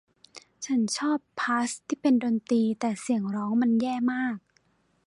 [0.65, 4.37] ฉันชอบพาร์ทที่เป็นดนตรีแต่เสียงร้องมันแย่มาก